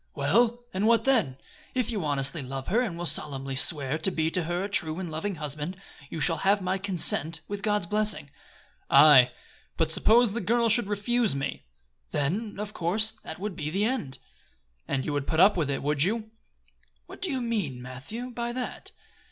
[0.15, 1.37] "Well, and what then?
[1.75, 4.97] If you honestly love her, and will solemnly swear to be to her a true
[4.99, 5.77] and loving husband,
[6.09, 8.31] you shall have my consent, with God's blessing."
[8.89, 9.29] "Aye,
[9.77, 11.65] but suppose the girl should refuse me?"
[12.09, 14.17] "Then, of course, that would be the end."
[14.87, 16.31] "And you would put up with it, would you?"
[17.05, 18.91] "What do you mean, Matthew, by that?"